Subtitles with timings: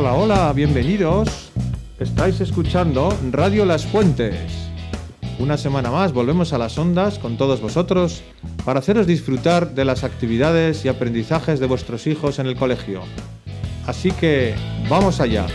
[0.00, 1.50] Hola, hola, bienvenidos.
[1.98, 4.36] Estáis escuchando Radio Las Fuentes.
[5.40, 8.22] Una semana más volvemos a las ondas con todos vosotros
[8.64, 13.02] para haceros disfrutar de las actividades y aprendizajes de vuestros hijos en el colegio.
[13.88, 14.54] Así que,
[14.88, 15.48] vamos allá.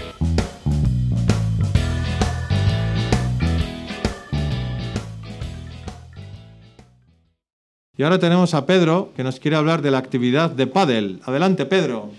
[7.95, 11.21] Y ahora tenemos a Pedro que nos quiere hablar de la actividad de pádel.
[11.23, 12.11] Adelante, Pedro.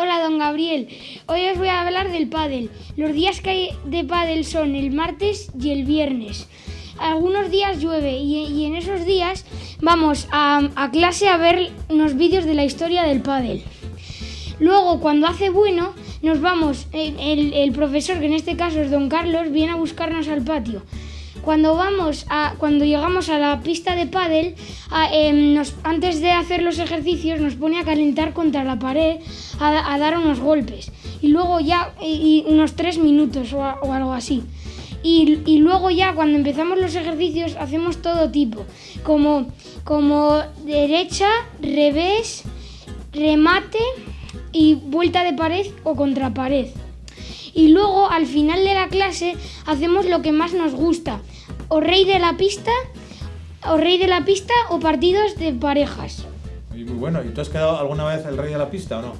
[0.00, 0.88] Hola, don Gabriel.
[1.26, 2.70] Hoy os voy a hablar del pádel.
[2.96, 6.48] Los días que hay de pádel son el martes y el viernes.
[6.98, 9.44] Algunos días llueve y, en esos días
[9.82, 13.62] vamos a, clase a ver unos vídeos de la historia del pádel.
[14.58, 19.10] Luego, cuando hace bueno, nos vamos, el, el- profesor, que en este caso es don
[19.10, 20.82] Carlos, viene a buscarnos al patio.
[21.42, 24.54] Cuando vamos a, cuando llegamos a la pista de pádel,
[25.10, 29.20] em, antes de hacer los ejercicios nos pone a calentar contra la pared,
[29.60, 30.90] a, a dar unos golpes
[31.22, 34.42] y luego ya y, y unos tres minutos o, o algo así.
[35.02, 38.66] Y, y luego ya cuando empezamos los ejercicios hacemos todo tipo,
[39.02, 39.46] como,
[39.84, 41.28] como derecha,
[41.62, 42.42] revés,
[43.12, 43.78] remate
[44.52, 46.66] y vuelta de pared o contra pared.
[47.54, 51.20] Y luego al final de la clase hacemos lo que más nos gusta,
[51.68, 52.70] o rey de la pista,
[53.66, 56.26] o rey de la pista o partidos de parejas.
[56.70, 57.22] Muy bueno.
[57.24, 59.12] ¿Y tú has quedado alguna vez el rey de la pista o no?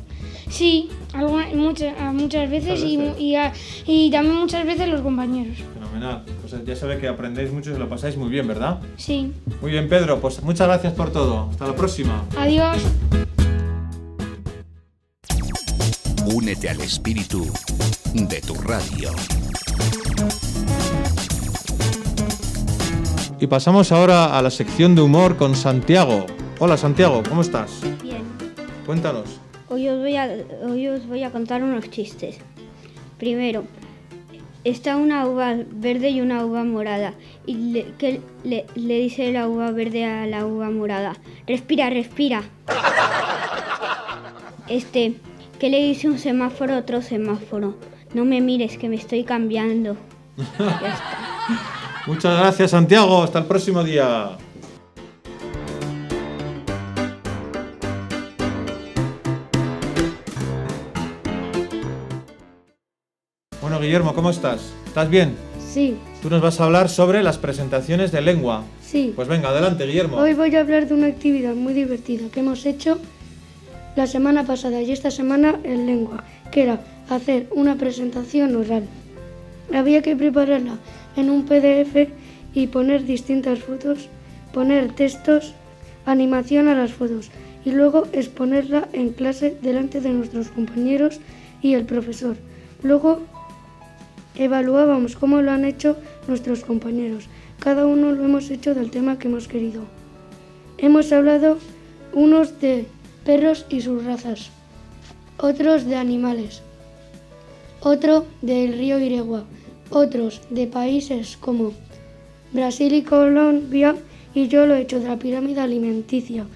[0.50, 3.20] Sí, alguna- muchas, muchas veces, y- veces.
[3.20, 3.52] Y, a-
[3.86, 5.56] y también muchas veces los compañeros.
[5.74, 6.24] Fenomenal.
[6.40, 8.80] Pues ya sabe que aprendéis mucho y lo pasáis muy bien, ¿verdad?
[8.96, 9.32] Sí.
[9.62, 10.20] Muy bien, Pedro.
[10.20, 11.48] Pues muchas gracias por todo.
[11.50, 12.24] Hasta la próxima.
[12.36, 12.76] Adiós.
[16.26, 17.46] Únete al espíritu
[18.14, 19.10] de tu radio.
[23.40, 26.26] Y pasamos ahora a la sección de humor con Santiago.
[26.58, 27.70] Hola, Santiago, ¿cómo estás?
[28.02, 28.22] Bien,
[28.84, 29.24] Cuéntanos.
[29.70, 30.28] Hoy os, voy a,
[30.64, 32.38] hoy os voy a contar unos chistes.
[33.18, 33.64] Primero,
[34.64, 37.14] está una uva verde y una uva morada.
[37.46, 41.16] ¿Y le, qué le, le dice la uva verde a la uva morada?
[41.46, 42.42] Respira, respira.
[44.68, 45.14] Este,
[45.58, 47.76] ¿qué le dice un semáforo a otro semáforo?
[48.12, 49.96] No me mires, que me estoy cambiando.
[50.58, 51.20] Ya está.
[52.06, 53.22] Muchas gracias, Santiago.
[53.22, 54.36] Hasta el próximo día.
[63.60, 64.72] Bueno, Guillermo, ¿cómo estás?
[64.86, 65.34] ¿Estás bien?
[65.72, 68.64] Sí, Tú nos vas a hablar sobre las presentaciones de lengua.
[68.82, 69.12] sí.
[69.16, 70.18] Pues venga, adelante, Guillermo.
[70.18, 72.98] Hoy voy a hablar de una actividad muy divertida que hemos hecho
[73.96, 78.84] la semana pasada y esta semana en lengua, que era hacer una presentación oral.
[79.72, 80.74] Había que prepararla
[81.16, 82.10] en un PDF
[82.52, 84.08] y poner distintas fotos,
[84.52, 85.54] poner textos,
[86.04, 87.30] animación a las fotos
[87.64, 91.20] y luego exponerla en clase delante de nuestros compañeros
[91.62, 92.36] y el profesor.
[92.82, 93.20] Luego
[94.34, 95.96] evaluábamos cómo lo han hecho
[96.28, 97.24] nuestros compañeros.
[97.58, 99.82] Cada uno lo hemos hecho del tema que hemos querido.
[100.78, 101.58] Hemos hablado
[102.12, 102.86] unos de
[103.24, 104.50] perros y sus razas,
[105.38, 106.62] otros de animales,
[107.80, 109.44] otro del río Iregua,
[109.90, 111.72] otros de países como
[112.52, 113.94] Brasil y Colombia
[114.34, 116.46] y yo lo he hecho de la pirámide alimenticia.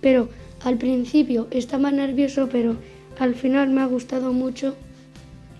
[0.00, 0.28] Pero
[0.64, 2.76] al principio estaba nervioso, pero
[3.18, 4.74] al final me ha gustado mucho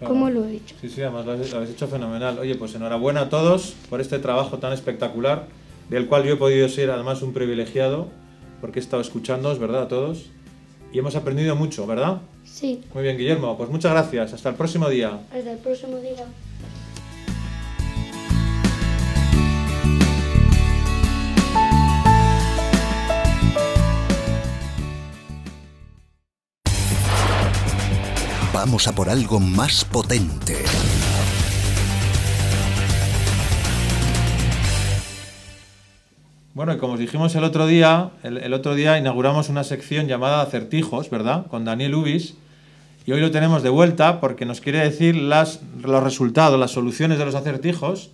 [0.09, 0.75] cómo lo he hecho.
[0.81, 2.39] Sí, sí, además lo habéis, lo habéis hecho fenomenal.
[2.39, 5.47] Oye, pues enhorabuena a todos por este trabajo tan espectacular,
[5.91, 8.09] del cual yo he podido ser además un privilegiado,
[8.61, 9.83] porque he estado escuchándoos, ¿verdad?
[9.83, 10.27] A todos.
[10.93, 12.19] Y hemos aprendido mucho, ¿verdad?
[12.45, 13.57] Sí, Muy bien, Guillermo.
[13.57, 14.35] Pues muchas gracias.
[14.35, 15.21] Hasta el próximo día.
[15.33, 16.27] hasta el próximo día.
[28.65, 30.55] Vamos a por algo más potente.
[36.55, 40.43] Bueno, y como os dijimos el otro día, el, otro día inauguramos una sección llamada
[40.43, 41.47] Acertijos, ¿verdad?
[41.49, 42.37] Con Daniel Ubis.
[43.05, 45.59] Y hoy lo tenemos de vuelta porque nos quiere decir los
[46.05, 48.11] resultados, las soluciones de los acertijos,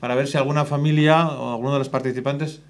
[0.00, 2.60] para ver si alguna familia o alguno de los participantes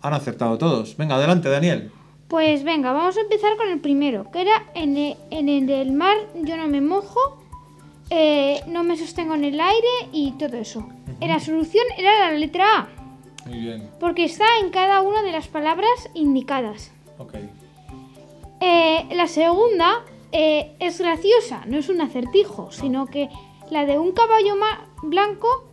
[0.00, 0.96] han acertado todos.
[0.96, 1.90] Venga, adelante, Daniel.
[2.28, 5.92] Pues venga, vamos a empezar con el primero, que era en el, en el del
[5.92, 7.38] mar yo no me mojo,
[8.10, 10.86] eh, no me sostengo en el aire y todo eso.
[11.20, 12.88] La solución era la letra A,
[13.48, 16.92] Muy bien, porque está en cada una de las palabras indicadas.
[17.18, 17.34] ok.
[18.60, 23.28] Eh, la segunda eh, es graciosa, no es un acertijo, sino que
[23.70, 24.56] la de un caballo
[25.02, 25.64] blanco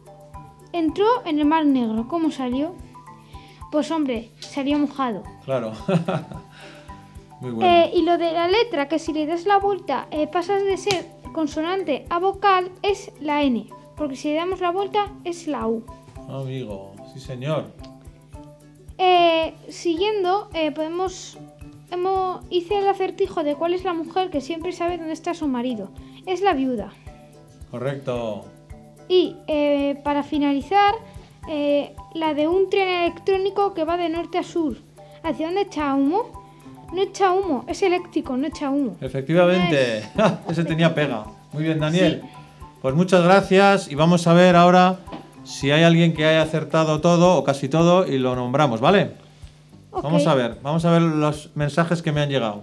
[0.72, 2.08] entró en el mar negro.
[2.08, 2.75] ¿Cómo salió?
[3.75, 5.24] Pues hombre, salió mojado.
[5.44, 5.74] Claro.
[7.42, 7.69] Muy bueno.
[7.69, 10.77] Eh, y lo de la letra, que si le das la vuelta eh, pasas de
[10.77, 13.68] ser consonante a vocal es la N,
[13.98, 15.83] porque si le damos la vuelta es la U.
[16.30, 17.74] Amigo, sí señor.
[18.98, 21.38] Eh, siguiendo, eh, podemos.
[21.92, 25.50] Hemos, hice el acertijo de cuál es la mujer que siempre sabe dónde está su
[25.50, 25.92] marido.
[26.25, 26.94] Es la viuda.
[27.72, 28.45] Correcto.
[29.10, 30.95] Y eh, para finalizar,
[31.50, 34.78] eh, la de un tren electrónico que va de norte a sur.
[35.24, 36.46] ¿Hacia dónde echa humo?
[36.94, 38.96] No echa humo, es eléctrico, no echa humo.
[39.02, 40.04] Efectivamente.
[40.50, 41.26] Ese tenía pega.
[41.52, 42.22] Muy bien, Daniel.
[42.82, 45.00] Pues muchas gracias y vamos a ver ahora
[45.44, 49.12] si hay alguien que haya acertado todo o casi todo y lo nombramos, ¿vale?
[49.92, 52.62] Vamos a ver, vamos a ver los mensajes que me han llegado.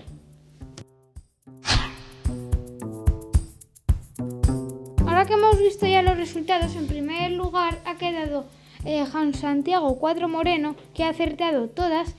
[5.06, 8.44] Ahora que hemos visto ya los resultados, en primer lugar ha quedado
[8.84, 12.14] eh, Juan Santiago Cuadro Moreno, que ha acertado todas,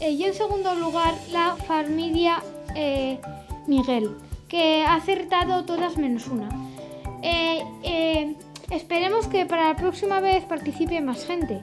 [0.00, 2.42] eh, y en segundo lugar la familia
[2.74, 3.18] eh,
[3.66, 4.10] Miguel,
[4.48, 6.48] que ha acertado todas menos una.
[8.70, 11.62] Esperemos que para la próxima vez participe más gente.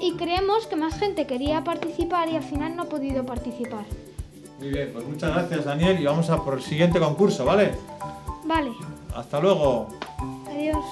[0.00, 3.84] Y creemos que más gente quería participar y al final no ha podido participar.
[4.58, 7.72] Muy bien, pues muchas gracias, Daniel, y vamos a por el siguiente concurso, ¿vale?
[8.44, 8.72] Vale,
[9.14, 9.88] Hasta luego.
[10.48, 10.84] adiós.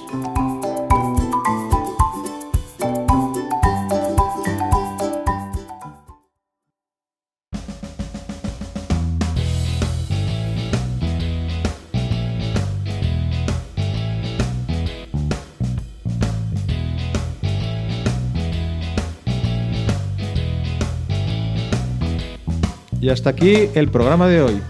[23.06, 24.60] Y hasta aquí el programa de hoy.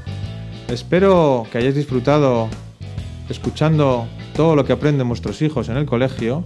[0.69, 2.51] Espero que hayáis disfrutado
[3.31, 6.45] escuchando todo lo que aprenden vuestros hijos en el colegio.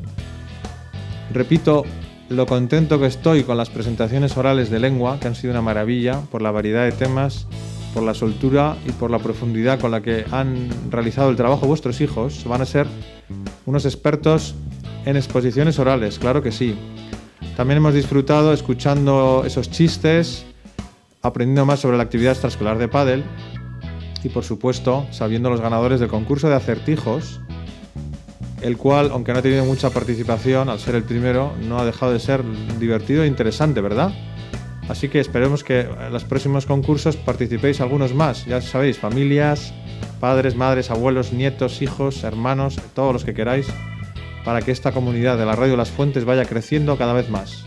[1.35, 1.83] Repito
[2.29, 6.21] lo contento que estoy con las presentaciones orales de lengua, que han sido una maravilla
[6.31, 7.49] por la variedad de temas,
[7.93, 12.01] por la soltura y por la profundidad con la que han realizado el trabajo vuestros
[12.01, 12.45] hijos.
[12.45, 12.87] Van a ser
[13.67, 14.55] unos expertos
[15.07, 16.77] en exposiciones orales, claro que sí.
[17.57, 20.47] También hemos disfrutado escuchando esos chistes,
[21.23, 23.25] aprendiendo más sobre la actividad extraescolar de pádel
[24.23, 27.41] y por supuesto sabiendo los ganadores del concurso de acertijos,
[28.63, 32.13] el cual, aunque no ha tenido mucha participación al ser el primero, no ha dejado
[32.13, 32.43] de ser
[32.79, 34.13] divertido e interesante, ¿verdad?
[34.89, 39.73] Así que esperemos que en los próximos concursos participéis algunos más, ya sabéis, familias,
[40.19, 43.69] padres, madres, abuelos, nietos, hijos, hermanos, todos los que queráis,
[44.45, 47.65] para que esta comunidad de la Radio Las Fuentes vaya creciendo cada vez más.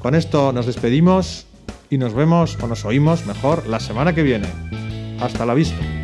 [0.00, 1.47] Con esto nos despedimos
[1.90, 4.48] y nos vemos o nos oímos mejor la semana que viene.
[5.20, 5.97] Hasta la vista.